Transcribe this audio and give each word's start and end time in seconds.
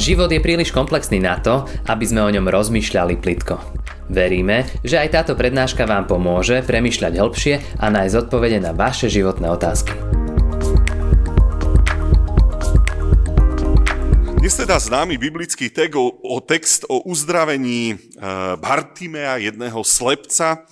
Život 0.00 0.32
je 0.32 0.40
príliš 0.40 0.72
komplexný 0.72 1.20
na 1.20 1.36
to, 1.44 1.68
aby 1.84 2.08
sme 2.08 2.24
o 2.24 2.32
ňom 2.32 2.48
rozmýšľali 2.48 3.20
plitko. 3.20 3.60
Veríme, 4.08 4.64
že 4.80 4.96
aj 4.96 5.12
táto 5.12 5.36
prednáška 5.36 5.84
vám 5.84 6.08
pomôže 6.08 6.64
premýšľať 6.64 7.20
hĺbšie 7.20 7.54
a 7.76 7.92
nájsť 7.92 8.16
odpovede 8.24 8.64
na 8.64 8.72
vaše 8.72 9.12
životné 9.12 9.52
otázky. 9.52 9.92
Dnes 14.40 14.56
teda 14.56 14.80
známy 14.80 15.20
biblický 15.20 15.68
text 15.68 16.88
o 16.88 17.04
uzdravení 17.04 17.92
e, 17.92 17.96
Bartimea, 18.56 19.36
jedného 19.36 19.84
slepca, 19.84 20.64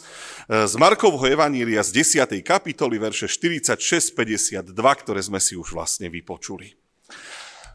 e, 0.49 0.65
z 0.65 0.73
Markovho 0.81 1.29
Evanília 1.29 1.85
z 1.85 2.01
10. 2.01 2.33
kapitoly, 2.41 2.97
verše 2.97 3.29
46-52, 3.29 4.73
ktoré 4.73 5.21
sme 5.21 5.37
si 5.37 5.53
už 5.53 5.77
vlastne 5.77 6.09
vypočuli. 6.09 6.88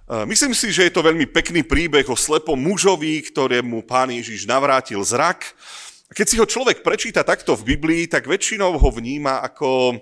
E, 0.04 0.26
myslím 0.26 0.52
si, 0.52 0.72
že 0.72 0.88
je 0.88 0.94
to 0.94 1.06
veľmi 1.06 1.32
pekný 1.32 1.64
príbeh 1.64 2.04
o 2.12 2.20
slepom 2.20 2.60
mužovi, 2.60 3.24
ktorému 3.24 3.88
pán 3.88 4.12
Ježiš 4.12 4.44
navrátil 4.44 5.00
zrak. 5.00 5.56
Keď 6.12 6.26
si 6.28 6.36
ho 6.38 6.46
človek 6.46 6.84
prečíta 6.84 7.24
takto 7.24 7.56
v 7.56 7.76
Biblii, 7.76 8.04
tak 8.12 8.28
väčšinou 8.28 8.76
ho 8.76 8.90
vníma 8.92 9.42
ako, 9.42 9.96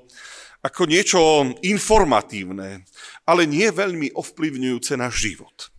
ako 0.66 0.81
niečo 0.89 1.22
informatívne, 1.61 2.84
ale 3.23 3.45
nie 3.45 3.70
veľmi 3.70 4.11
ovplyvňujúce 4.17 4.98
náš 4.98 5.22
život. 5.22 5.70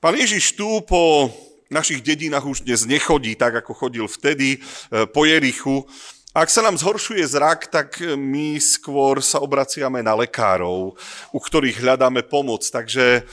Pán 0.00 0.16
Ježiš 0.16 0.56
tu 0.56 0.80
po 0.88 1.28
našich 1.70 2.02
dedinách 2.02 2.48
už 2.48 2.66
dnes 2.66 2.82
nechodí 2.88 3.38
tak, 3.38 3.62
ako 3.62 3.76
chodil 3.76 4.06
vtedy 4.08 4.58
e, 4.58 4.58
po 5.06 5.28
Jerichu, 5.28 5.86
ak 6.30 6.46
sa 6.46 6.62
nám 6.62 6.78
zhoršuje 6.78 7.26
zrak, 7.26 7.74
tak 7.74 7.98
my 8.14 8.54
skôr 8.62 9.18
sa 9.18 9.42
obraciame 9.42 9.98
na 9.98 10.14
lekárov, 10.14 10.94
u 11.34 11.38
ktorých 11.42 11.82
hľadáme 11.82 12.22
pomoc. 12.22 12.62
Takže 12.62 13.26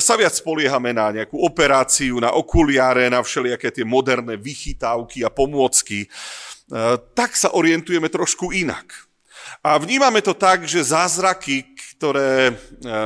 sa 0.00 0.14
viac 0.16 0.32
spoliehame 0.32 0.96
na 0.96 1.12
nejakú 1.12 1.36
operáciu, 1.36 2.16
na 2.16 2.32
okuliare, 2.32 3.12
na 3.12 3.20
všelijaké 3.20 3.68
tie 3.68 3.84
moderné 3.84 4.40
vychytávky 4.40 5.20
a 5.20 5.30
pomôcky, 5.30 6.06
e, 6.06 6.08
tak 7.12 7.36
sa 7.36 7.52
orientujeme 7.52 8.08
trošku 8.08 8.56
inak. 8.56 8.88
A 9.62 9.78
vnímame 9.78 10.24
to 10.24 10.34
tak, 10.34 10.66
že 10.66 10.90
zázraky, 10.90 11.76
ktoré 11.96 12.50
e, 12.50 12.52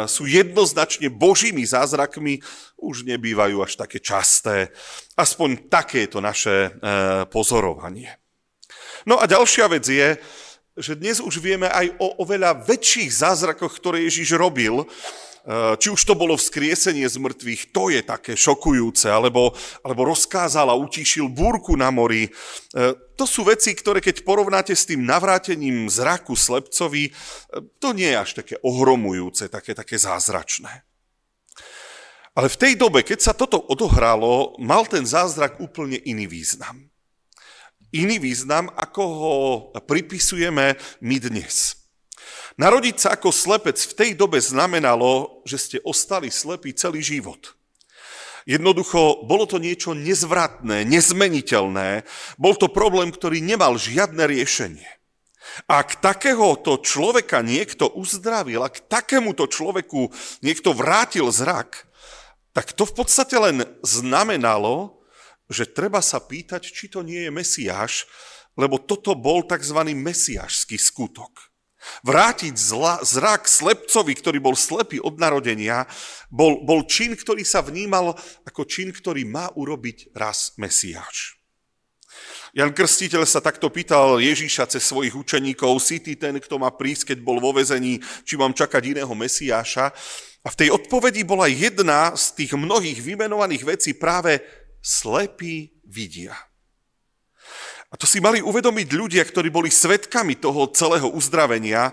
sú 0.07 0.31
jednoznačne 0.31 1.11
božími 1.11 1.67
zázrakmi, 1.67 2.39
už 2.81 3.05
nebývajú 3.05 3.61
až 3.61 3.77
také 3.77 3.99
časté. 4.01 4.73
Aspoň 5.19 5.69
také 5.69 6.09
je 6.09 6.11
to 6.17 6.21
naše 6.25 6.73
pozorovanie. 7.29 8.09
No 9.05 9.21
a 9.21 9.29
ďalšia 9.29 9.69
vec 9.69 9.85
je, 9.85 10.17
že 10.81 10.97
dnes 10.97 11.21
už 11.21 11.45
vieme 11.45 11.69
aj 11.69 11.93
o 12.01 12.25
oveľa 12.25 12.65
väčších 12.65 13.13
zázrakoch, 13.13 13.77
ktoré 13.77 14.09
Ježiš 14.09 14.33
robil, 14.33 14.89
či 15.81 15.89
už 15.89 16.01
to 16.05 16.13
bolo 16.13 16.37
vzkriesenie 16.37 17.09
z 17.09 17.17
mŕtvych, 17.17 17.73
to 17.73 17.89
je 17.89 18.05
také 18.05 18.37
šokujúce, 18.37 19.09
alebo, 19.09 19.57
alebo 19.81 20.13
rozkázal 20.13 20.69
a 20.69 20.77
utíšil 20.77 21.33
búrku 21.33 21.81
na 21.81 21.89
mori. 21.89 22.29
Eh, 22.29 22.93
to 23.17 23.25
sú 23.25 23.49
veci, 23.49 23.73
ktoré 23.73 24.05
keď 24.05 24.21
porovnáte 24.21 24.77
s 24.77 24.85
tým 24.85 25.01
navrátením 25.01 25.89
zraku 25.89 26.37
slepcovi, 26.37 27.09
eh, 27.09 27.13
to 27.81 27.97
nie 27.97 28.13
je 28.13 28.21
až 28.21 28.31
také 28.45 28.55
ohromujúce, 28.61 29.49
také, 29.49 29.73
také 29.73 29.97
zázračné. 29.97 30.85
Ale 32.37 32.47
v 32.47 32.61
tej 32.61 32.73
dobe, 32.79 33.03
keď 33.03 33.19
sa 33.19 33.33
toto 33.35 33.59
odohralo, 33.59 34.55
mal 34.63 34.87
ten 34.87 35.03
zázrak 35.03 35.59
úplne 35.59 35.99
iný 36.05 36.31
význam. 36.31 36.89
Iný 37.91 38.23
význam, 38.23 38.71
ako 38.71 39.03
ho 39.03 39.35
pripisujeme 39.83 40.79
my 41.03 41.17
dnes. 41.19 41.80
Narodiť 42.59 42.97
sa 42.99 43.09
ako 43.15 43.31
slepec 43.31 43.79
v 43.79 43.93
tej 43.95 44.11
dobe 44.19 44.43
znamenalo, 44.43 45.43
že 45.47 45.59
ste 45.59 45.79
ostali 45.87 46.33
slepí 46.33 46.75
celý 46.75 47.05
život. 47.05 47.55
Jednoducho, 48.49 49.29
bolo 49.29 49.45
to 49.45 49.61
niečo 49.61 49.93
nezvratné, 49.93 50.83
nezmeniteľné, 50.89 52.03
bol 52.41 52.57
to 52.57 52.73
problém, 52.73 53.13
ktorý 53.13 53.39
nemal 53.45 53.77
žiadne 53.77 54.25
riešenie. 54.27 54.89
Ak 55.69 56.01
takéhoto 56.01 56.79
človeka 56.81 57.45
niekto 57.45 57.91
uzdravil, 57.91 58.65
ak 58.65 58.87
takémuto 58.89 59.51
človeku 59.51 60.09
niekto 60.41 60.73
vrátil 60.73 61.29
zrak, 61.29 61.91
tak 62.51 62.75
to 62.75 62.83
v 62.87 62.95
podstate 62.97 63.37
len 63.39 63.63
znamenalo, 63.85 65.01
že 65.51 65.67
treba 65.67 65.99
sa 66.03 66.23
pýtať, 66.23 66.63
či 66.71 66.87
to 66.91 67.03
nie 67.03 67.27
je 67.27 67.31
Mesiáš, 67.35 68.07
lebo 68.55 68.79
toto 68.79 69.15
bol 69.15 69.47
tzv. 69.47 69.79
mesiášský 69.95 70.79
skutok. 70.79 71.50
Vrátiť 72.05 72.55
zla, 72.57 73.01
zrak 73.01 73.49
slepcovi, 73.49 74.13
ktorý 74.17 74.39
bol 74.41 74.53
slepý 74.53 75.01
od 75.01 75.17
narodenia, 75.17 75.89
bol, 76.29 76.61
bol 76.65 76.85
čin, 76.85 77.17
ktorý 77.17 77.41
sa 77.45 77.65
vnímal 77.65 78.17
ako 78.45 78.63
čin, 78.69 78.93
ktorý 78.93 79.25
má 79.25 79.49
urobiť 79.57 80.13
raz 80.13 80.53
Mesiáš. 80.61 81.41
Jan 82.51 82.75
Krstiteľ 82.75 83.23
sa 83.31 83.39
takto 83.39 83.71
pýtal 83.71 84.19
Ježíša 84.19 84.67
cez 84.67 84.83
svojich 84.83 85.15
učeníkov, 85.15 85.79
si 85.79 86.03
ty 86.03 86.19
ten, 86.19 86.35
kto 86.43 86.59
má 86.59 86.75
prísť, 86.75 87.15
keď 87.15 87.19
bol 87.23 87.39
vo 87.39 87.55
vezení, 87.55 88.03
či 88.27 88.35
mám 88.35 88.51
čakať 88.51 88.99
iného 88.99 89.13
Mesiáša. 89.15 89.95
A 90.43 90.49
v 90.51 90.59
tej 90.59 90.69
odpovedi 90.75 91.23
bola 91.23 91.47
jedna 91.47 92.11
z 92.19 92.35
tých 92.35 92.53
mnohých 92.59 92.99
vymenovaných 92.99 93.63
vecí 93.63 93.95
práve 93.95 94.43
slepí 94.83 95.79
vidia. 95.87 96.35
A 97.91 97.99
to 97.99 98.07
si 98.07 98.23
mali 98.23 98.39
uvedomiť 98.39 98.89
ľudia, 98.95 99.23
ktorí 99.27 99.51
boli 99.51 99.67
svetkami 99.67 100.39
toho 100.39 100.71
celého 100.71 101.11
uzdravenia. 101.11 101.91
E, 101.91 101.93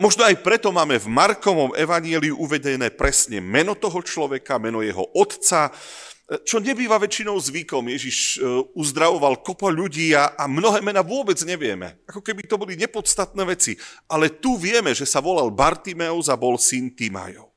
možno 0.00 0.24
aj 0.24 0.40
preto 0.40 0.72
máme 0.72 0.96
v 0.96 1.12
Markovom 1.12 1.76
evaníliu 1.76 2.40
uvedené 2.40 2.88
presne 2.88 3.36
meno 3.36 3.76
toho 3.76 4.00
človeka, 4.00 4.56
meno 4.56 4.80
jeho 4.80 5.04
otca, 5.12 5.68
e, 5.68 6.40
čo 6.40 6.56
nebýva 6.56 6.96
väčšinou 6.96 7.36
zvykom. 7.36 7.92
Ježiš 7.92 8.40
e, 8.40 8.64
uzdravoval 8.72 9.44
kopo 9.44 9.68
ľudí 9.68 10.16
a, 10.16 10.32
a 10.40 10.48
mnohé 10.48 10.80
mena 10.80 11.04
vôbec 11.04 11.36
nevieme. 11.44 12.00
Ako 12.08 12.24
keby 12.24 12.48
to 12.48 12.56
boli 12.56 12.80
nepodstatné 12.80 13.44
veci. 13.44 13.76
Ale 14.08 14.40
tu 14.40 14.56
vieme, 14.56 14.96
že 14.96 15.04
sa 15.04 15.20
volal 15.20 15.52
Bartimeus 15.52 16.32
a 16.32 16.40
bol 16.40 16.56
syn 16.56 16.96
Timajov. 16.96 17.52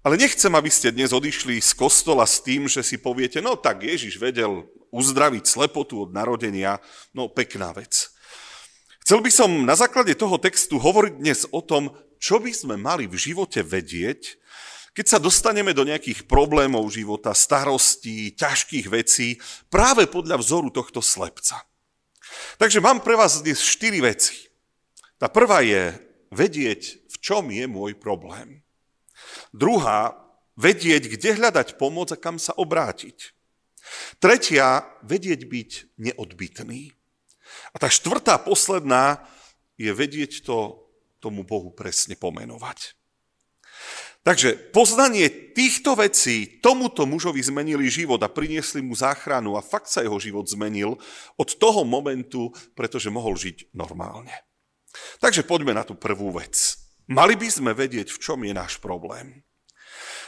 Ale 0.00 0.16
nechcem, 0.16 0.48
aby 0.48 0.72
ste 0.72 0.96
dnes 0.96 1.12
odišli 1.12 1.60
z 1.60 1.76
kostola 1.76 2.24
s 2.24 2.40
tým, 2.40 2.64
že 2.64 2.80
si 2.80 2.96
poviete, 2.96 3.44
no 3.44 3.52
tak 3.52 3.84
Ježiš 3.84 4.16
vedel 4.16 4.64
uzdraviť 4.90 5.44
slepotu 5.46 6.06
od 6.06 6.10
narodenia, 6.14 6.78
no 7.14 7.30
pekná 7.30 7.74
vec. 7.74 8.10
Chcel 9.02 9.24
by 9.24 9.30
som 9.32 9.50
na 9.66 9.74
základe 9.74 10.14
toho 10.14 10.38
textu 10.38 10.78
hovoriť 10.78 11.14
dnes 11.18 11.48
o 11.50 11.64
tom, 11.64 11.90
čo 12.20 12.38
by 12.38 12.52
sme 12.52 12.76
mali 12.76 13.08
v 13.08 13.16
živote 13.16 13.64
vedieť, 13.64 14.38
keď 14.90 15.06
sa 15.06 15.18
dostaneme 15.22 15.70
do 15.70 15.86
nejakých 15.86 16.26
problémov 16.26 16.84
života, 16.90 17.30
starostí, 17.32 18.34
ťažkých 18.34 18.86
vecí, 18.90 19.38
práve 19.70 20.10
podľa 20.10 20.42
vzoru 20.42 20.68
tohto 20.68 21.00
slepca. 21.00 21.62
Takže 22.58 22.82
mám 22.82 23.00
pre 23.00 23.16
vás 23.16 23.40
dnes 23.40 23.62
štyri 23.62 24.02
veci. 24.02 24.50
Tá 25.16 25.30
prvá 25.30 25.62
je 25.62 25.94
vedieť, 26.34 27.06
v 27.06 27.16
čom 27.22 27.48
je 27.48 27.64
môj 27.70 27.96
problém. 27.96 28.62
Druhá, 29.54 30.14
vedieť, 30.58 31.08
kde 31.08 31.38
hľadať 31.38 31.80
pomoc 31.80 32.12
a 32.12 32.20
kam 32.20 32.36
sa 32.36 32.52
obrátiť. 32.58 33.32
Tretia, 34.22 34.84
vedieť 35.02 35.40
byť 35.48 35.70
neodbitný. 35.98 36.92
A 37.72 37.76
tá 37.80 37.88
štvrtá, 37.90 38.38
posledná, 38.42 39.24
je 39.80 39.90
vedieť 39.90 40.44
to 40.44 40.86
tomu 41.20 41.44
Bohu 41.44 41.72
presne 41.72 42.16
pomenovať. 42.16 42.96
Takže 44.20 44.76
poznanie 44.76 45.32
týchto 45.56 45.96
vecí 45.96 46.60
tomuto 46.60 47.08
mužovi 47.08 47.40
zmenili 47.40 47.88
život 47.88 48.20
a 48.20 48.28
priniesli 48.28 48.84
mu 48.84 48.92
záchranu 48.92 49.56
a 49.56 49.64
fakt 49.64 49.88
sa 49.88 50.04
jeho 50.04 50.20
život 50.20 50.44
zmenil 50.44 51.00
od 51.40 51.48
toho 51.56 51.88
momentu, 51.88 52.52
pretože 52.76 53.08
mohol 53.08 53.40
žiť 53.40 53.72
normálne. 53.72 54.36
Takže 55.24 55.48
poďme 55.48 55.72
na 55.72 55.88
tú 55.88 55.96
prvú 55.96 56.36
vec. 56.36 56.76
Mali 57.08 57.32
by 57.32 57.48
sme 57.48 57.72
vedieť, 57.72 58.12
v 58.12 58.20
čom 58.20 58.44
je 58.44 58.52
náš 58.52 58.76
problém. 58.76 59.40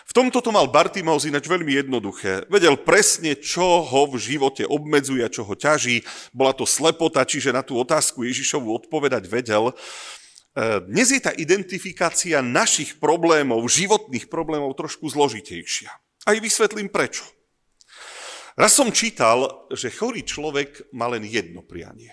V 0.03 0.13
tomto 0.13 0.43
to 0.43 0.51
mal 0.51 0.67
Bartimaus 0.67 1.23
ináč 1.25 1.47
veľmi 1.47 1.79
jednoduché. 1.79 2.45
Vedel 2.51 2.75
presne, 2.83 3.39
čo 3.39 3.87
ho 3.87 4.03
v 4.11 4.19
živote 4.19 4.67
obmedzuje, 4.67 5.23
čo 5.31 5.47
ho 5.47 5.55
ťaží. 5.55 6.03
Bola 6.35 6.51
to 6.53 6.67
slepota, 6.67 7.23
čiže 7.23 7.55
na 7.55 7.63
tú 7.63 7.79
otázku 7.79 8.27
Ježišovu 8.27 8.67
odpovedať 8.83 9.31
vedel. 9.31 9.71
E, 9.71 9.75
dnes 10.91 11.09
je 11.15 11.23
tá 11.23 11.31
identifikácia 11.33 12.43
našich 12.43 12.99
problémov, 12.99 13.63
životných 13.71 14.27
problémov 14.27 14.75
trošku 14.75 15.07
zložitejšia. 15.07 15.91
Aj 16.27 16.37
vysvetlím 16.39 16.91
prečo. 16.91 17.25
Raz 18.53 18.77
som 18.77 18.93
čítal, 18.93 19.67
že 19.73 19.89
chorý 19.89 20.27
človek 20.29 20.93
má 20.93 21.09
len 21.09 21.25
jedno 21.25 21.65
prianie. 21.65 22.13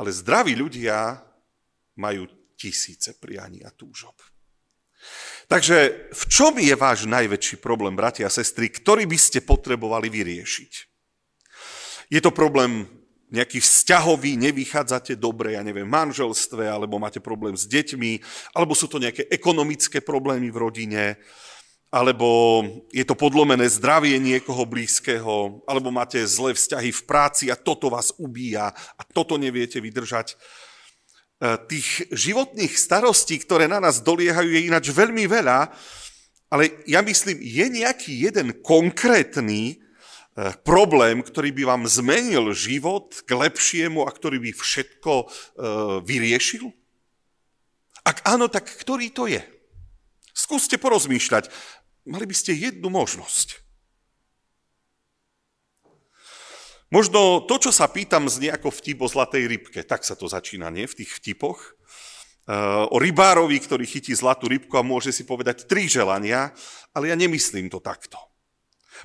Ale 0.00 0.08
zdraví 0.08 0.56
ľudia 0.56 1.20
majú 2.00 2.28
tisíce 2.56 3.12
prianí 3.16 3.60
a 3.60 3.72
túžob. 3.72 4.16
Takže 5.46 6.10
v 6.10 6.22
čom 6.26 6.58
je 6.58 6.74
váš 6.74 7.06
najväčší 7.06 7.62
problém, 7.62 7.94
bratia 7.94 8.26
a 8.26 8.34
sestry, 8.34 8.66
ktorý 8.66 9.06
by 9.06 9.14
ste 9.14 9.46
potrebovali 9.46 10.10
vyriešiť? 10.10 10.72
Je 12.10 12.18
to 12.18 12.34
problém 12.34 12.90
nejaký 13.30 13.58
vzťahový, 13.58 14.38
nevychádzate 14.38 15.18
dobre, 15.18 15.58
ja 15.58 15.62
neviem, 15.66 15.86
v 15.86 15.94
manželstve, 15.94 16.66
alebo 16.66 17.02
máte 17.02 17.18
problém 17.18 17.58
s 17.58 17.66
deťmi, 17.66 18.22
alebo 18.54 18.74
sú 18.74 18.86
to 18.86 19.02
nejaké 19.02 19.26
ekonomické 19.30 19.98
problémy 20.02 20.50
v 20.50 20.60
rodine. 20.62 21.18
alebo 21.96 22.60
je 22.90 23.06
to 23.06 23.14
podlomené 23.14 23.70
zdravie 23.70 24.18
niekoho 24.18 24.66
blízkeho, 24.66 25.62
alebo 25.64 25.94
máte 25.94 26.18
zlé 26.26 26.52
vzťahy 26.52 26.90
v 26.90 27.02
práci 27.06 27.44
a 27.48 27.56
toto 27.56 27.88
vás 27.88 28.10
ubíja 28.18 28.74
a 28.74 29.02
toto 29.06 29.38
neviete 29.38 29.78
vydržať. 29.78 30.34
E, 31.36 31.60
tých 31.68 32.08
životných 32.08 32.72
starostí, 32.72 33.36
ktoré 33.36 33.68
na 33.68 33.76
nás 33.76 34.00
doliehajú, 34.00 34.48
je 34.48 34.72
ináč 34.72 34.88
veľmi 34.88 35.28
veľa, 35.28 35.68
ale 36.48 36.80
ja 36.88 37.04
myslím, 37.04 37.36
je 37.44 37.66
nejaký 37.68 38.24
jeden 38.24 38.56
konkrétny 38.64 39.76
e, 39.76 39.76
problém, 40.64 41.20
ktorý 41.20 41.52
by 41.52 41.62
vám 41.76 41.82
zmenil 41.84 42.56
život 42.56 43.20
k 43.28 43.36
lepšiemu 43.36 44.08
a 44.08 44.14
ktorý 44.16 44.40
by 44.48 44.50
všetko 44.56 45.12
e, 45.12 45.24
vyriešil? 46.08 46.72
Ak 48.00 48.24
áno, 48.24 48.48
tak 48.48 48.72
ktorý 48.72 49.12
to 49.12 49.28
je? 49.28 49.44
Skúste 50.32 50.80
porozmýšľať. 50.80 51.52
Mali 52.08 52.24
by 52.24 52.32
ste 52.32 52.56
jednu 52.56 52.88
možnosť. 52.88 53.65
Možno 56.86 57.42
to, 57.42 57.58
čo 57.58 57.74
sa 57.74 57.90
pýtam, 57.90 58.30
znie 58.30 58.54
ako 58.54 58.70
vtip 58.70 59.02
o 59.02 59.10
zlatej 59.10 59.50
rybke. 59.50 59.82
Tak 59.82 60.06
sa 60.06 60.14
to 60.14 60.30
začína, 60.30 60.70
nie? 60.70 60.86
V 60.86 61.02
tých 61.02 61.18
vtipoch. 61.18 61.74
Uh, 62.46 62.86
o 62.94 63.02
rybárovi, 63.02 63.58
ktorý 63.58 63.82
chytí 63.82 64.14
zlatú 64.14 64.46
rybku 64.46 64.70
a 64.78 64.86
môže 64.86 65.10
si 65.10 65.26
povedať 65.26 65.66
tri 65.66 65.90
želania, 65.90 66.54
ale 66.94 67.10
ja 67.10 67.18
nemyslím 67.18 67.66
to 67.66 67.82
takto. 67.82 68.14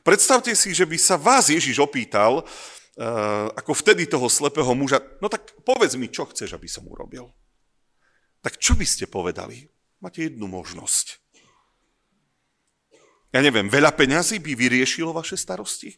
Predstavte 0.05 0.53
si, 0.53 0.77
že 0.77 0.85
by 0.85 0.93
sa 1.01 1.17
vás 1.17 1.49
Ježiš 1.49 1.81
opýtal, 1.81 2.45
uh, 2.45 3.49
ako 3.57 3.73
vtedy 3.73 4.05
toho 4.05 4.29
slepého 4.29 4.69
muža, 4.77 5.01
no 5.17 5.25
tak 5.25 5.57
povedz 5.65 5.97
mi, 5.97 6.05
čo 6.05 6.29
chceš, 6.29 6.53
aby 6.53 6.69
som 6.69 6.85
urobil. 6.85 7.33
Tak 8.45 8.61
čo 8.61 8.77
by 8.77 8.85
ste 8.85 9.09
povedali? 9.09 9.65
Máte 9.97 10.29
jednu 10.29 10.45
možnosť. 10.45 11.17
Ja 13.33 13.41
neviem, 13.41 13.73
veľa 13.73 13.89
peňazí 13.97 14.37
by 14.37 14.53
vyriešilo 14.53 15.17
vaše 15.17 15.33
starosti? 15.33 15.97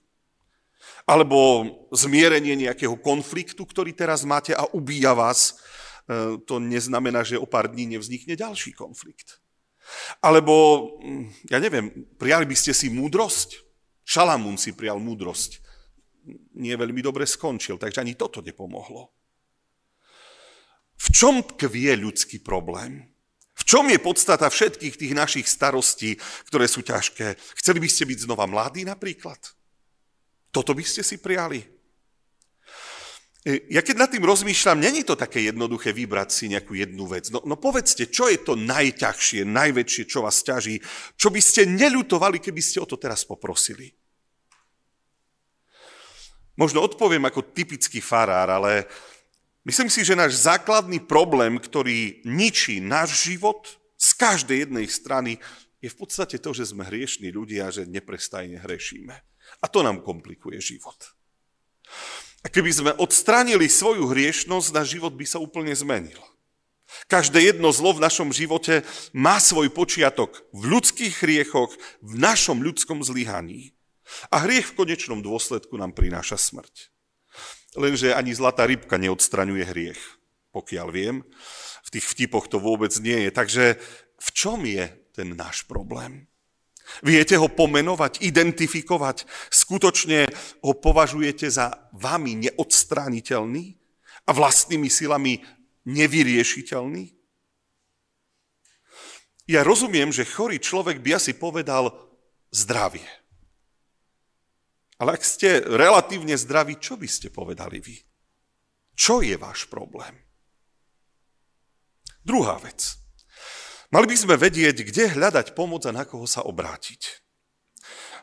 Alebo 1.03 1.67
zmierenie 1.91 2.55
nejakého 2.55 2.95
konfliktu, 2.95 3.67
ktorý 3.67 3.91
teraz 3.91 4.23
máte 4.23 4.55
a 4.55 4.63
ubíja 4.71 5.11
vás, 5.11 5.59
e, 6.07 6.39
to 6.47 6.63
neznamená, 6.63 7.27
že 7.27 7.39
o 7.39 7.47
pár 7.47 7.67
dní 7.67 7.91
nevznikne 7.91 8.39
ďalší 8.39 8.71
konflikt. 8.71 9.43
Alebo, 10.23 10.87
mm, 11.03 11.51
ja 11.51 11.59
neviem, 11.59 11.91
prijali 12.15 12.47
by 12.47 12.55
ste 12.55 12.71
si 12.71 12.87
múdrosť? 12.87 13.59
Šalamún 14.03 14.55
si 14.55 14.71
prijal 14.71 14.99
múdrosť. 14.99 15.59
Nie 16.55 16.79
veľmi 16.79 17.03
dobre 17.03 17.27
skončil, 17.27 17.75
takže 17.75 17.99
ani 17.99 18.15
toto 18.15 18.39
nepomohlo. 18.39 19.11
V 20.95 21.07
čom 21.11 21.43
tkvie 21.43 21.99
ľudský 21.99 22.39
problém? 22.39 23.11
V 23.53 23.63
čom 23.67 23.85
je 23.91 23.99
podstata 23.99 24.47
všetkých 24.47 24.95
tých 24.95 25.13
našich 25.13 25.47
starostí, 25.51 26.15
ktoré 26.47 26.65
sú 26.65 26.79
ťažké? 26.79 27.35
Chceli 27.59 27.79
by 27.83 27.89
ste 27.91 28.07
byť 28.07 28.19
znova 28.23 28.47
mladí 28.47 28.87
napríklad? 28.87 29.39
Toto 30.53 30.77
by 30.77 30.85
ste 30.85 31.01
si 31.01 31.17
prijali? 31.17 31.65
Ja 33.43 33.83
keď 33.83 33.95
nad 33.99 34.07
tým 34.07 34.23
rozmýšľam, 34.23 34.79
není 34.79 35.03
to 35.03 35.19
také 35.19 35.43
jednoduché 35.43 35.91
vybrať 35.91 36.29
si 36.31 36.45
nejakú 36.47 36.79
jednu 36.79 37.03
vec. 37.11 37.27
No, 37.27 37.43
no 37.43 37.59
povedzte, 37.59 38.07
čo 38.07 38.31
je 38.31 38.39
to 38.39 38.55
najťažšie, 38.55 39.43
najväčšie, 39.43 40.03
čo 40.07 40.23
vás 40.23 40.39
ťaží, 40.47 40.79
čo 41.19 41.27
by 41.27 41.41
ste 41.43 41.67
neľutovali, 41.67 42.39
keby 42.39 42.61
ste 42.63 42.79
o 42.79 42.87
to 42.87 42.95
teraz 42.95 43.27
poprosili. 43.27 43.91
Možno 46.55 46.85
odpoviem 46.85 47.27
ako 47.27 47.51
typický 47.51 47.99
farár, 47.99 48.47
ale 48.47 48.87
myslím 49.67 49.91
si, 49.91 50.07
že 50.07 50.15
náš 50.15 50.39
základný 50.39 51.03
problém, 51.03 51.59
ktorý 51.59 52.23
ničí 52.23 52.79
náš 52.79 53.27
život 53.27 53.75
z 53.99 54.09
každej 54.23 54.69
jednej 54.69 54.87
strany, 54.87 55.31
je 55.83 55.91
v 55.91 55.99
podstate 55.99 56.39
to, 56.39 56.55
že 56.55 56.71
sme 56.71 56.87
hriešní 56.87 57.27
ľudia 57.35 57.67
a 57.67 57.75
že 57.75 57.83
neprestajne 57.83 58.55
hrešíme. 58.55 59.32
A 59.63 59.71
to 59.71 59.79
nám 59.79 60.03
komplikuje 60.03 60.59
život. 60.59 61.15
A 62.43 62.51
keby 62.51 62.71
sme 62.75 62.91
odstránili 62.99 63.71
svoju 63.71 64.11
hriešnosť, 64.11 64.75
náš 64.75 64.99
život 64.99 65.15
by 65.15 65.23
sa 65.23 65.39
úplne 65.39 65.71
zmenil. 65.71 66.19
Každé 67.07 67.55
jedno 67.55 67.71
zlo 67.71 67.95
v 67.95 68.03
našom 68.03 68.29
živote 68.35 68.83
má 69.15 69.39
svoj 69.39 69.71
počiatok 69.71 70.43
v 70.51 70.77
ľudských 70.77 71.23
hriechoch, 71.23 71.71
v 72.03 72.13
našom 72.19 72.59
ľudskom 72.59 73.01
zlyhaní. 73.01 73.71
A 74.29 74.43
hriech 74.43 74.75
v 74.75 74.83
konečnom 74.83 75.23
dôsledku 75.23 75.79
nám 75.79 75.95
prináša 75.95 76.35
smrť. 76.35 76.91
Lenže 77.73 78.13
ani 78.13 78.35
zlatá 78.35 78.69
rybka 78.69 79.01
neodstraňuje 79.01 79.63
hriech, 79.65 80.01
pokiaľ 80.53 80.87
viem. 80.93 81.15
V 81.87 81.89
tých 81.89 82.05
vtipoch 82.05 82.45
to 82.51 82.61
vôbec 82.61 82.93
nie 83.01 83.25
je. 83.25 83.29
Takže 83.33 83.65
v 84.19 84.29
čom 84.35 84.61
je 84.67 84.91
ten 85.15 85.33
náš 85.33 85.65
problém? 85.65 86.29
Viete 87.01 87.39
ho 87.41 87.49
pomenovať, 87.49 88.21
identifikovať? 88.21 89.25
Skutočne 89.49 90.29
ho 90.61 90.73
považujete 90.77 91.49
za 91.49 91.89
vami 91.97 92.37
neodstrániteľný 92.45 93.65
a 94.27 94.31
vlastnými 94.35 94.91
silami 94.91 95.41
nevyriešiteľný? 95.89 97.05
Ja 99.49 99.65
rozumiem, 99.65 100.13
že 100.13 100.29
chorý 100.29 100.61
človek 100.61 101.03
by 101.03 101.19
asi 101.19 101.35
povedal 101.35 101.91
zdravie. 102.53 103.03
Ale 105.01 105.19
ak 105.19 105.23
ste 105.25 105.59
relatívne 105.59 106.37
zdraví, 106.39 106.79
čo 106.79 106.95
by 106.95 107.09
ste 107.09 107.27
povedali 107.27 107.83
vy? 107.83 107.97
Čo 108.95 109.19
je 109.19 109.35
váš 109.35 109.67
problém? 109.67 110.15
Druhá 112.23 112.55
vec. 112.63 113.02
Mali 113.93 114.09
by 114.09 114.17
sme 114.17 114.41
vedieť, 114.41 114.89
kde 114.89 115.13
hľadať 115.13 115.53
pomoc 115.53 115.85
a 115.85 115.93
na 115.93 116.01
koho 116.01 116.25
sa 116.25 116.41
obrátiť. 116.41 117.21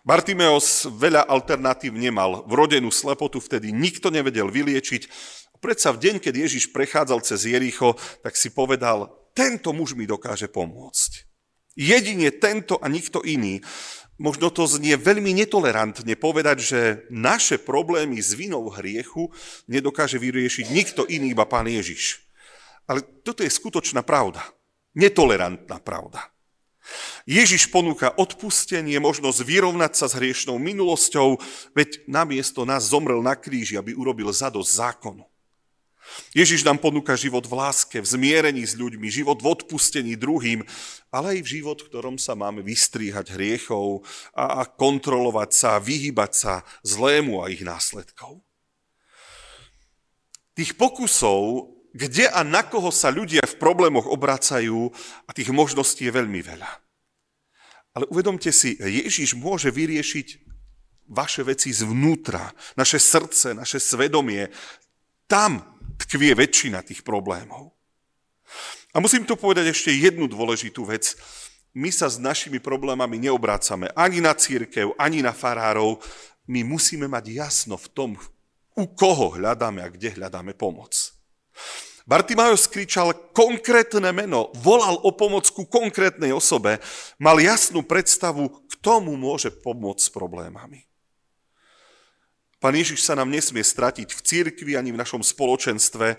Bartimeos 0.02 0.90
veľa 0.90 1.22
alternatív 1.30 1.94
nemal. 1.94 2.42
Vrodenú 2.50 2.90
slepotu 2.90 3.38
vtedy 3.38 3.70
nikto 3.70 4.10
nevedel 4.10 4.50
vyliečiť. 4.50 5.06
Predsa 5.62 5.94
v 5.94 6.02
deň, 6.02 6.14
keď 6.18 6.34
Ježiš 6.42 6.74
prechádzal 6.74 7.22
cez 7.22 7.46
Jericho, 7.46 7.94
tak 8.26 8.34
si 8.34 8.50
povedal, 8.50 9.14
tento 9.30 9.70
muž 9.70 9.94
mi 9.94 10.10
dokáže 10.10 10.50
pomôcť. 10.50 11.30
Jedine 11.78 12.34
tento 12.34 12.74
a 12.82 12.90
nikto 12.90 13.22
iný. 13.22 13.62
Možno 14.18 14.50
to 14.50 14.66
znie 14.66 14.98
veľmi 14.98 15.30
netolerantne 15.38 16.18
povedať, 16.18 16.56
že 16.58 16.80
naše 17.14 17.62
problémy 17.62 18.18
s 18.18 18.34
vinou 18.34 18.66
hriechu 18.74 19.30
nedokáže 19.70 20.18
vyriešiť 20.18 20.66
nikto 20.74 21.06
iný, 21.06 21.30
iba 21.30 21.46
Pán 21.46 21.70
Ježiš. 21.70 22.26
Ale 22.90 23.06
toto 23.22 23.46
je 23.46 23.54
skutočná 23.54 24.02
pravda. 24.02 24.42
Netolerantná 24.94 25.78
pravda. 25.78 26.30
Ježiš 27.28 27.70
ponúka 27.70 28.10
odpustenie, 28.10 28.98
možnosť 28.98 29.46
vyrovnať 29.46 29.92
sa 29.94 30.06
s 30.10 30.16
hriešnou 30.18 30.58
minulosťou, 30.58 31.38
veď 31.76 32.08
namiesto 32.10 32.66
nás 32.66 32.90
zomrel 32.90 33.22
na 33.22 33.38
kríži, 33.38 33.78
aby 33.78 33.94
urobil 33.94 34.32
zadosť 34.34 34.70
zákonu. 34.74 35.24
Ježiš 36.34 36.66
nám 36.66 36.82
ponúka 36.82 37.14
život 37.14 37.46
v 37.46 37.54
láske, 37.54 38.02
v 38.02 38.06
zmierení 38.08 38.66
s 38.66 38.74
ľuďmi, 38.74 39.06
život 39.06 39.38
v 39.38 39.54
odpustení 39.54 40.18
druhým, 40.18 40.66
ale 41.14 41.38
aj 41.38 41.40
v 41.46 41.52
život, 41.60 41.78
v 41.78 41.86
ktorom 41.86 42.16
sa 42.18 42.34
máme 42.34 42.66
vystríhať 42.66 43.30
hriechov 43.38 44.02
a 44.34 44.66
kontrolovať 44.66 45.50
sa, 45.54 45.78
vyhybať 45.78 46.32
sa 46.34 46.54
zlému 46.82 47.46
a 47.46 47.52
ich 47.54 47.62
následkov. 47.62 48.42
Tých 50.58 50.74
pokusov 50.74 51.78
kde 51.90 52.30
a 52.30 52.46
na 52.46 52.62
koho 52.62 52.94
sa 52.94 53.10
ľudia 53.10 53.42
v 53.42 53.58
problémoch 53.58 54.06
obracajú 54.06 54.90
a 55.26 55.30
tých 55.34 55.50
možností 55.50 56.06
je 56.06 56.14
veľmi 56.14 56.40
veľa. 56.42 56.70
Ale 57.98 58.06
uvedomte 58.06 58.54
si, 58.54 58.78
Ježiš 58.78 59.34
môže 59.34 59.74
vyriešiť 59.74 60.46
vaše 61.10 61.42
veci 61.42 61.74
zvnútra, 61.74 62.54
naše 62.78 63.02
srdce, 63.02 63.50
naše 63.50 63.82
svedomie. 63.82 64.46
Tam 65.26 65.58
tkvie 65.98 66.38
väčšina 66.38 66.86
tých 66.86 67.02
problémov. 67.02 67.74
A 68.94 69.02
musím 69.02 69.26
tu 69.26 69.34
povedať 69.34 69.74
ešte 69.74 69.90
jednu 69.90 70.30
dôležitú 70.30 70.86
vec. 70.86 71.14
My 71.74 71.90
sa 71.94 72.10
s 72.10 72.18
našimi 72.18 72.58
problémami 72.58 73.18
neobrácame 73.18 73.90
ani 73.94 74.18
na 74.18 74.34
církev, 74.34 74.94
ani 74.98 75.22
na 75.22 75.30
farárov. 75.30 76.02
My 76.50 76.66
musíme 76.66 77.06
mať 77.06 77.30
jasno 77.30 77.78
v 77.78 77.86
tom, 77.94 78.10
u 78.74 78.84
koho 78.90 79.38
hľadáme 79.38 79.82
a 79.82 79.90
kde 79.90 80.18
hľadáme 80.18 80.54
pomoc. 80.58 81.19
Bartimajos 82.10 82.66
kričal 82.66 83.14
konkrétne 83.30 84.10
meno, 84.10 84.50
volal 84.58 84.98
o 85.06 85.14
pomoc 85.14 85.46
ku 85.54 85.62
konkrétnej 85.62 86.34
osobe, 86.34 86.82
mal 87.22 87.38
jasnú 87.38 87.86
predstavu, 87.86 88.50
kto 88.66 88.98
mu 88.98 89.14
môže 89.14 89.54
pomôcť 89.54 90.02
s 90.02 90.10
problémami. 90.10 90.90
Pán 92.58 92.74
Ježiš 92.74 93.06
sa 93.06 93.14
nám 93.14 93.30
nesmie 93.32 93.62
stratiť 93.62 94.10
v 94.10 94.20
cirkvi 94.20 94.74
ani 94.74 94.90
v 94.92 95.00
našom 95.00 95.22
spoločenstve. 95.22 96.18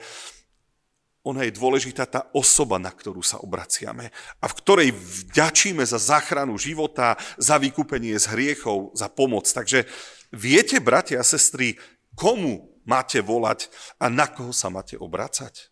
Ona 1.21 1.45
je 1.45 1.53
dôležitá 1.53 2.09
tá 2.09 2.25
osoba, 2.33 2.81
na 2.81 2.89
ktorú 2.89 3.21
sa 3.21 3.37
obraciame 3.43 4.09
a 4.41 4.45
v 4.49 4.57
ktorej 4.57 4.89
vďačíme 4.95 5.85
za 5.85 6.01
záchranu 6.01 6.57
života, 6.57 7.13
za 7.37 7.61
vykúpenie 7.61 8.17
z 8.17 8.31
hriechov, 8.31 8.89
za 8.97 9.05
pomoc. 9.05 9.45
Takže 9.45 9.85
viete, 10.33 10.81
bratia 10.81 11.21
a 11.21 11.27
sestry, 11.27 11.77
komu 12.17 12.70
máte 12.85 13.21
volať 13.21 13.67
a 14.01 14.09
na 14.09 14.27
koho 14.29 14.53
sa 14.55 14.69
máte 14.69 14.97
obracať? 14.97 15.71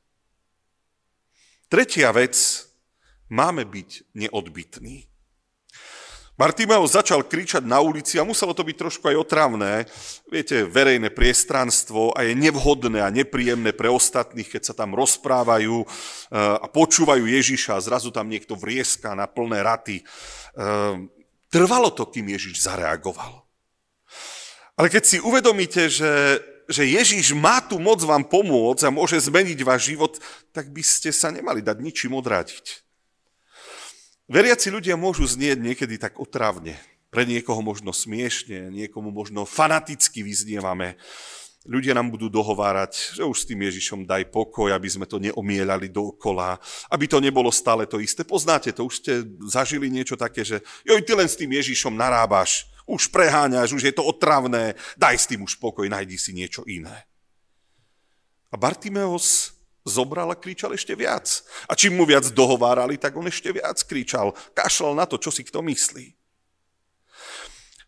Tretia 1.69 2.09
vec, 2.09 2.33
máme 3.29 3.65
byť 3.65 4.17
neodbitní. 4.17 5.09
Bartimeus 6.39 6.95
začal 6.95 7.27
kričať 7.27 7.67
na 7.67 7.83
ulici 7.83 8.15
a 8.15 8.23
muselo 8.23 8.55
to 8.55 8.63
byť 8.63 8.75
trošku 8.79 9.11
aj 9.11 9.27
otravné. 9.27 9.83
Viete, 10.31 10.63
verejné 10.63 11.11
priestranstvo 11.11 12.15
a 12.15 12.23
je 12.23 12.31
nevhodné 12.31 13.03
a 13.03 13.11
nepríjemné 13.11 13.75
pre 13.75 13.91
ostatných, 13.91 14.47
keď 14.47 14.71
sa 14.71 14.73
tam 14.73 14.95
rozprávajú 14.95 15.83
eh, 15.83 15.89
a 16.39 16.63
počúvajú 16.71 17.27
Ježiša 17.27 17.75
a 17.75 17.83
zrazu 17.83 18.15
tam 18.15 18.31
niekto 18.31 18.55
vrieska 18.55 19.19
na 19.19 19.27
plné 19.27 19.59
raty. 19.59 19.99
Eh, 19.99 20.95
trvalo 21.51 21.91
to, 21.91 22.07
kým 22.07 22.31
Ježiš 22.31 22.63
zareagoval. 22.63 23.43
Ale 24.79 24.87
keď 24.87 25.03
si 25.03 25.17
uvedomíte, 25.19 25.91
že, 25.91 26.39
že 26.69 26.85
Ježiš 26.85 27.33
má 27.33 27.57
tu 27.65 27.81
moc 27.81 27.97
vám 28.05 28.21
pomôcť 28.21 28.85
a 28.85 28.93
môže 28.93 29.17
zmeniť 29.17 29.59
váš 29.65 29.89
život, 29.89 30.21
tak 30.53 30.69
by 30.69 30.85
ste 30.85 31.09
sa 31.09 31.33
nemali 31.33 31.65
dať 31.65 31.81
ničím 31.81 32.13
odradiť. 32.13 32.85
Veriaci 34.29 34.69
ľudia 34.69 34.93
môžu 34.93 35.25
znieť 35.25 35.57
niekedy 35.57 35.97
tak 35.97 36.21
otravne. 36.21 36.77
Pre 37.09 37.25
niekoho 37.25 37.65
možno 37.65 37.89
smiešne, 37.89 38.69
niekomu 38.69 39.09
možno 39.09 39.49
fanaticky 39.49 40.21
vyznievame. 40.21 41.01
Ľudia 41.65 41.97
nám 41.97 42.13
budú 42.13 42.29
dohovárať, 42.29 43.17
že 43.17 43.25
už 43.25 43.37
s 43.41 43.47
tým 43.49 43.65
Ježišom 43.65 44.05
daj 44.05 44.29
pokoj, 44.29 44.69
aby 44.69 44.85
sme 44.85 45.09
to 45.09 45.17
neomielali 45.17 45.89
dookola, 45.89 46.61
aby 46.93 47.09
to 47.09 47.17
nebolo 47.17 47.49
stále 47.49 47.89
to 47.89 47.97
isté. 47.97 48.21
Poznáte 48.21 48.69
to, 48.69 48.85
už 48.85 49.01
ste 49.01 49.13
zažili 49.49 49.89
niečo 49.89 50.13
také, 50.13 50.45
že 50.45 50.61
joj, 50.85 51.01
ty 51.01 51.17
len 51.17 51.25
s 51.25 51.33
tým 51.33 51.49
Ježišom 51.49 51.97
narábaš, 51.97 52.69
už 52.89 53.13
preháňaš, 53.13 53.77
už 53.77 53.83
je 53.85 53.93
to 53.93 54.01
otravné, 54.01 54.73
daj 54.97 55.15
s 55.15 55.29
tým 55.29 55.45
už 55.45 55.61
pokoj, 55.61 55.85
najdi 55.85 56.17
si 56.17 56.33
niečo 56.33 56.65
iné. 56.65 57.05
A 58.49 58.57
Bartimeos 58.57 59.53
zobral 59.85 60.29
a 60.33 60.37
kričal 60.37 60.73
ešte 60.73 60.97
viac. 60.97 61.45
A 61.69 61.77
čím 61.77 61.97
mu 61.97 62.03
viac 62.05 62.25
dohovárali, 62.33 62.97
tak 62.97 63.13
on 63.13 63.29
ešte 63.29 63.53
viac 63.53 63.77
kričal. 63.85 64.33
Kašľal 64.57 64.93
na 64.97 65.05
to, 65.05 65.21
čo 65.21 65.29
si 65.29 65.45
kto 65.45 65.61
myslí. 65.61 66.17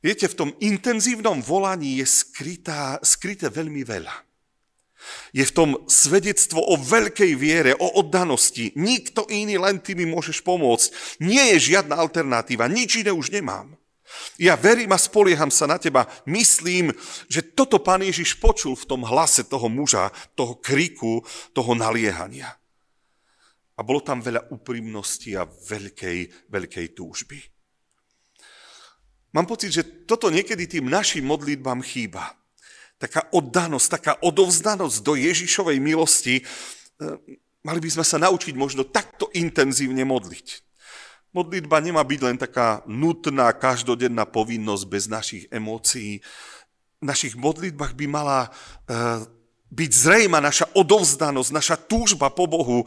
Viete, 0.01 0.25
v 0.25 0.37
tom 0.37 0.49
intenzívnom 0.57 1.45
volaní 1.45 2.01
je 2.01 2.07
skrytá, 2.09 2.97
skryté 3.05 3.53
veľmi 3.53 3.85
veľa. 3.85 4.13
Je 5.33 5.45
v 5.45 5.53
tom 5.53 5.69
svedectvo 5.89 6.61
o 6.61 6.77
veľkej 6.77 7.33
viere, 7.37 7.73
o 7.77 8.01
oddanosti. 8.01 8.73
Nikto 8.77 9.25
iný, 9.29 9.57
len 9.57 9.81
ty 9.81 9.97
mi 9.97 10.05
môžeš 10.05 10.45
pomôcť. 10.45 11.17
Nie 11.25 11.57
je 11.57 11.73
žiadna 11.73 11.97
alternatíva, 11.97 12.69
nič 12.69 13.01
iné 13.01 13.13
už 13.13 13.33
nemám. 13.33 13.77
Ja 14.41 14.57
verím 14.57 14.91
a 14.95 14.99
spolieham 14.99 15.51
sa 15.53 15.69
na 15.69 15.77
teba. 15.77 16.07
Myslím, 16.25 16.91
že 17.29 17.45
toto 17.45 17.77
pán 17.79 18.01
Ježiš 18.01 18.39
počul 18.39 18.73
v 18.73 18.87
tom 18.87 19.01
hlase 19.05 19.45
toho 19.45 19.69
muža, 19.69 20.09
toho 20.33 20.57
kriku, 20.57 21.21
toho 21.53 21.75
naliehania. 21.77 22.49
A 23.77 23.85
bolo 23.85 24.01
tam 24.03 24.21
veľa 24.21 24.51
úprimnosti 24.53 25.33
a 25.33 25.47
veľkej, 25.47 26.51
veľkej 26.51 26.87
túžby. 26.93 27.39
Mám 29.31 29.47
pocit, 29.47 29.71
že 29.71 29.87
toto 30.03 30.27
niekedy 30.27 30.67
tým 30.67 30.91
našim 30.91 31.23
modlitbám 31.23 31.79
chýba. 31.81 32.35
Taká 32.99 33.31
oddanosť, 33.31 33.87
taká 33.87 34.13
odovzdanosť 34.21 34.97
do 35.01 35.15
Ježišovej 35.15 35.79
milosti. 35.79 36.35
E, 36.37 36.43
mali 37.63 37.79
by 37.81 37.89
sme 37.89 38.05
sa 38.05 38.21
naučiť 38.21 38.53
možno 38.53 38.85
takto 38.85 39.31
intenzívne 39.33 40.03
modliť. 40.03 40.70
Modlitba 41.31 41.79
nemá 41.79 42.03
byť 42.03 42.19
len 42.27 42.35
taká 42.35 42.83
nutná, 42.83 43.47
každodenná 43.55 44.27
povinnosť 44.27 44.83
bez 44.91 45.07
našich 45.07 45.47
emócií. 45.47 46.19
V 46.99 47.05
našich 47.07 47.39
modlitbách 47.39 47.95
by 47.95 48.05
mala 48.11 48.51
uh, 48.51 49.23
byť 49.71 49.91
zrejma 49.95 50.43
naša 50.43 50.67
odovzdanosť, 50.75 51.49
naša 51.55 51.75
túžba 51.79 52.27
po 52.27 52.51
Bohu, 52.51 52.83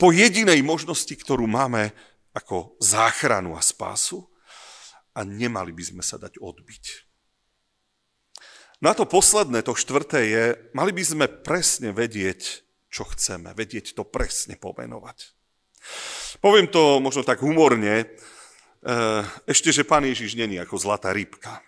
po 0.00 0.08
jedinej 0.08 0.64
možnosti, 0.64 1.12
ktorú 1.12 1.44
máme 1.44 1.92
ako 2.32 2.80
záchranu 2.80 3.52
a 3.52 3.60
spásu. 3.60 4.24
A 5.16 5.24
nemali 5.24 5.72
by 5.72 5.84
sme 5.84 6.02
sa 6.04 6.16
dať 6.20 6.40
odbiť. 6.40 6.84
No 8.84 8.92
a 8.92 8.96
to 8.96 9.08
posledné, 9.08 9.64
to 9.64 9.72
štvrté 9.72 10.20
je, 10.28 10.44
mali 10.76 10.92
by 10.92 11.04
sme 11.04 11.26
presne 11.28 11.96
vedieť, 11.96 12.64
čo 12.92 13.08
chceme, 13.08 13.56
vedieť 13.56 13.96
to 13.96 14.04
presne 14.04 14.60
pomenovať. 14.60 15.35
Poviem 16.40 16.68
to 16.68 17.00
možno 17.00 17.24
tak 17.24 17.40
humorne, 17.40 18.04
e, 18.04 18.06
ešte, 19.48 19.72
že 19.72 19.88
pán 19.88 20.04
Ježiš 20.04 20.36
není 20.36 20.60
ako 20.60 20.76
zlatá 20.76 21.10
rybka. 21.10 21.58
E, 21.58 21.62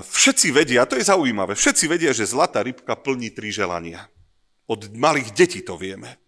všetci 0.00 0.54
vedia, 0.54 0.86
to 0.86 0.96
je 0.96 1.08
zaujímavé, 1.08 1.58
všetci 1.58 1.84
vedia, 1.90 2.14
že 2.14 2.30
zlatá 2.30 2.62
rybka 2.62 2.94
plní 2.94 3.34
tri 3.34 3.50
želania. 3.50 4.06
Od 4.68 4.92
malých 4.94 5.34
detí 5.34 5.60
to 5.64 5.74
vieme. 5.80 6.20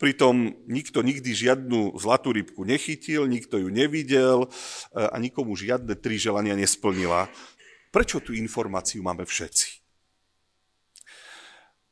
Pritom 0.00 0.56
nikto 0.64 1.04
nikdy 1.04 1.36
žiadnu 1.36 2.00
zlatú 2.00 2.32
rybku 2.32 2.64
nechytil, 2.64 3.28
nikto 3.28 3.60
ju 3.60 3.68
nevidel 3.68 4.46
e, 4.46 4.48
a 5.04 5.16
nikomu 5.20 5.52
žiadne 5.52 5.92
tri 5.98 6.16
želania 6.16 6.56
nesplnila. 6.56 7.28
Prečo 7.90 8.22
tú 8.22 8.32
informáciu 8.32 9.02
máme 9.02 9.26
všetci? 9.26 9.68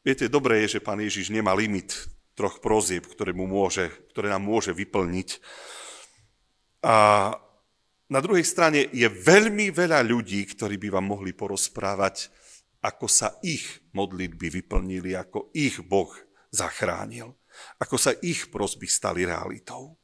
Viete, 0.07 0.31
dobré 0.31 0.65
je, 0.65 0.79
že 0.79 0.81
pán 0.81 1.03
Ježiš 1.03 1.29
nemá 1.29 1.53
limit 1.53 2.09
troch 2.39 2.63
prozieb, 2.63 3.03
ktoré, 3.03 3.35
mu 3.35 3.51
môže, 3.51 3.91
ktoré 4.15 4.31
nám 4.31 4.47
môže 4.47 4.71
vyplniť. 4.71 5.43
A 6.87 7.35
na 8.07 8.21
druhej 8.23 8.47
strane 8.47 8.87
je 8.95 9.11
veľmi 9.11 9.75
veľa 9.75 10.07
ľudí, 10.07 10.47
ktorí 10.47 10.79
by 10.79 10.95
vám 10.95 11.07
mohli 11.11 11.35
porozprávať, 11.35 12.31
ako 12.79 13.11
sa 13.11 13.35
ich 13.43 13.83
modlitby 13.91 14.63
vyplnili, 14.63 15.19
ako 15.19 15.51
ich 15.51 15.83
Boh 15.83 16.15
zachránil, 16.55 17.35
ako 17.83 17.99
sa 17.99 18.15
ich 18.23 18.47
prosby 18.55 18.87
stali 18.87 19.27
realitou. 19.27 19.99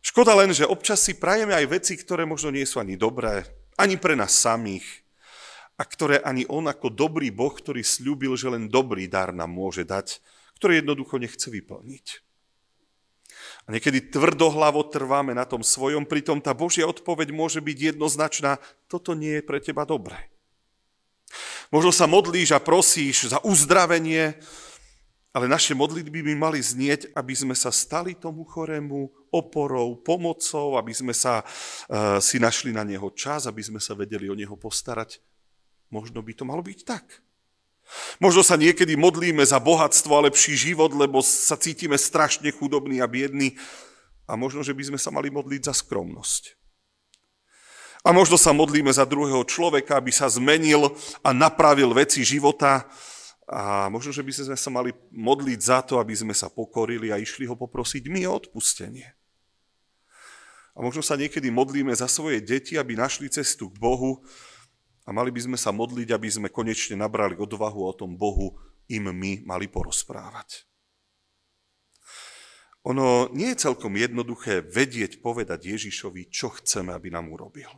Škoda 0.00 0.32
len, 0.32 0.56
že 0.56 0.64
občas 0.64 1.04
si 1.04 1.20
prajeme 1.20 1.52
aj 1.52 1.68
veci, 1.68 1.94
ktoré 2.00 2.24
možno 2.24 2.48
nie 2.48 2.64
sú 2.64 2.80
ani 2.80 2.96
dobré, 2.96 3.44
ani 3.76 4.00
pre 4.00 4.16
nás 4.16 4.32
samých, 4.32 5.04
a 5.74 5.82
ktoré 5.82 6.22
ani 6.22 6.46
on 6.46 6.70
ako 6.70 6.86
dobrý 6.86 7.34
Boh, 7.34 7.50
ktorý 7.50 7.82
slúbil, 7.82 8.38
že 8.38 8.46
len 8.46 8.70
dobrý 8.70 9.10
dar 9.10 9.34
nám 9.34 9.50
môže 9.50 9.82
dať, 9.82 10.22
ktoré 10.64 10.80
jednoducho 10.80 11.20
nechce 11.20 11.52
vyplniť. 11.52 12.24
A 13.68 13.76
niekedy 13.76 14.08
tvrdohlavo 14.08 14.88
trváme 14.88 15.36
na 15.36 15.44
tom 15.44 15.60
svojom, 15.60 16.08
pritom 16.08 16.40
tá 16.40 16.56
Božia 16.56 16.88
odpoveď 16.88 17.36
môže 17.36 17.60
byť 17.60 17.92
jednoznačná, 17.92 18.56
toto 18.88 19.12
nie 19.12 19.36
je 19.36 19.44
pre 19.44 19.60
teba 19.60 19.84
dobré. 19.84 20.32
Možno 21.68 21.92
sa 21.92 22.08
modlíš 22.08 22.56
a 22.56 22.64
prosíš 22.64 23.36
za 23.36 23.44
uzdravenie, 23.44 24.40
ale 25.36 25.52
naše 25.52 25.76
modlitby 25.76 26.32
by 26.32 26.32
mali 26.32 26.64
znieť, 26.64 27.12
aby 27.12 27.36
sme 27.36 27.52
sa 27.52 27.68
stali 27.68 28.16
tomu 28.16 28.48
chorému 28.48 29.12
oporou, 29.28 30.00
pomocou, 30.00 30.80
aby 30.80 30.96
sme 30.96 31.12
sa 31.12 31.44
uh, 31.44 32.16
si 32.24 32.40
našli 32.40 32.72
na 32.72 32.88
neho 32.88 33.12
čas, 33.12 33.44
aby 33.44 33.60
sme 33.60 33.84
sa 33.84 33.92
vedeli 33.92 34.32
o 34.32 34.38
neho 34.38 34.56
postarať. 34.56 35.20
Možno 35.92 36.24
by 36.24 36.32
to 36.32 36.48
malo 36.48 36.64
byť 36.64 36.80
tak. 36.88 37.23
Možno 38.18 38.42
sa 38.42 38.58
niekedy 38.58 38.96
modlíme 38.98 39.42
za 39.44 39.60
bohatstvo 39.60 40.12
a 40.14 40.24
lepší 40.30 40.54
život, 40.56 40.90
lebo 40.94 41.20
sa 41.20 41.54
cítime 41.58 41.98
strašne 41.98 42.50
chudobní 42.50 42.98
a 42.98 43.06
biední. 43.06 43.58
A 44.24 44.34
možno, 44.34 44.64
že 44.64 44.72
by 44.72 44.94
sme 44.94 44.98
sa 44.98 45.12
mali 45.12 45.28
modliť 45.28 45.68
za 45.68 45.74
skromnosť. 45.76 46.56
A 48.04 48.12
možno 48.12 48.36
sa 48.36 48.52
modlíme 48.52 48.92
za 48.92 49.08
druhého 49.08 49.40
človeka, 49.48 49.96
aby 49.96 50.12
sa 50.12 50.28
zmenil 50.28 50.92
a 51.24 51.32
napravil 51.32 51.88
veci 51.96 52.20
života. 52.20 52.84
A 53.48 53.88
možno, 53.88 54.12
že 54.12 54.24
by 54.24 54.32
sme 54.32 54.56
sa 54.56 54.70
mali 54.72 54.92
modliť 55.12 55.60
za 55.60 55.80
to, 55.84 55.96
aby 56.00 56.12
sme 56.12 56.36
sa 56.36 56.52
pokorili 56.52 57.12
a 57.12 57.20
išli 57.20 57.48
ho 57.48 57.56
poprosiť 57.56 58.08
my 58.08 58.28
o 58.28 58.36
odpustenie. 58.36 59.08
A 60.74 60.82
možno 60.82 61.00
sa 61.00 61.14
niekedy 61.14 61.48
modlíme 61.54 61.94
za 61.94 62.10
svoje 62.10 62.42
deti, 62.42 62.74
aby 62.74 62.98
našli 62.98 63.30
cestu 63.30 63.70
k 63.70 63.78
Bohu, 63.78 64.20
a 65.04 65.12
mali 65.12 65.28
by 65.28 65.40
sme 65.52 65.58
sa 65.60 65.68
modliť, 65.68 66.08
aby 66.16 66.28
sme 66.28 66.48
konečne 66.48 66.96
nabrali 66.96 67.36
odvahu 67.36 67.80
o 67.84 67.92
tom 67.92 68.16
Bohu 68.16 68.56
im 68.88 69.12
my 69.12 69.44
mali 69.44 69.68
porozprávať. 69.68 70.64
Ono 72.84 73.32
nie 73.32 73.52
je 73.56 73.64
celkom 73.64 73.96
jednoduché 73.96 74.60
vedieť 74.60 75.24
povedať 75.24 75.72
Ježišovi, 75.72 76.28
čo 76.28 76.52
chceme, 76.52 76.92
aby 76.92 77.08
nám 77.08 77.32
urobil. 77.32 77.72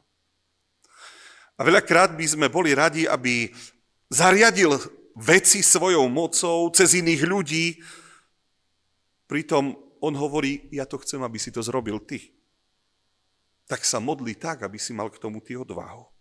A 1.56 1.62
veľakrát 1.62 2.18
by 2.18 2.26
sme 2.26 2.46
boli 2.50 2.74
radi, 2.74 3.06
aby 3.06 3.54
zariadil 4.10 4.74
veci 5.14 5.62
svojou 5.62 6.10
mocou 6.10 6.68
cez 6.74 6.98
iných 6.98 7.22
ľudí, 7.22 7.66
pritom 9.30 9.78
on 10.02 10.14
hovorí, 10.18 10.68
ja 10.74 10.84
to 10.84 10.98
chcem, 11.00 11.22
aby 11.22 11.38
si 11.38 11.54
to 11.54 11.62
zrobil 11.62 12.02
ty. 12.02 12.34
Tak 13.66 13.82
sa 13.82 13.98
modli 14.02 14.34
tak, 14.34 14.62
aby 14.62 14.78
si 14.78 14.94
mal 14.94 15.10
k 15.10 15.18
tomu 15.22 15.38
ty 15.38 15.54
odvahu. 15.54 16.15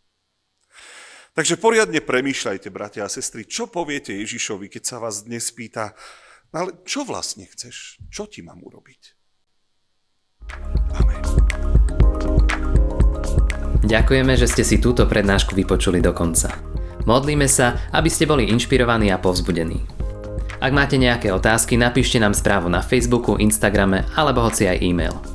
Takže 1.36 1.60
poriadne 1.60 2.00
premýšľajte, 2.00 2.72
bratia 2.72 3.04
a 3.04 3.12
sestry, 3.12 3.44
čo 3.44 3.68
poviete 3.68 4.16
Ježišovi, 4.16 4.72
keď 4.72 4.84
sa 4.88 4.98
vás 5.04 5.28
dnes 5.28 5.52
pýta, 5.52 5.92
no 6.56 6.64
ale 6.64 6.72
čo 6.88 7.04
vlastne 7.04 7.44
chceš? 7.44 8.00
Čo 8.08 8.32
ti 8.32 8.40
mám 8.40 8.64
urobiť? 8.64 9.02
Amen. 10.96 11.24
Ďakujeme, 13.84 14.34
že 14.40 14.48
ste 14.48 14.64
si 14.64 14.80
túto 14.80 15.04
prednášku 15.04 15.60
vypočuli 15.60 16.00
do 16.00 16.16
konca. 16.16 16.56
Modlíme 17.04 17.52
sa, 17.52 17.84
aby 17.92 18.08
ste 18.08 18.24
boli 18.24 18.48
inšpirovaní 18.48 19.12
a 19.12 19.20
povzbudení. 19.20 19.84
Ak 20.64 20.72
máte 20.72 20.96
nejaké 20.96 21.36
otázky, 21.36 21.76
napíšte 21.76 22.16
nám 22.16 22.32
správu 22.32 22.72
na 22.72 22.80
Facebooku, 22.80 23.36
Instagrame 23.36 24.08
alebo 24.16 24.40
hoci 24.40 24.72
aj 24.72 24.80
e-mail. 24.80 25.35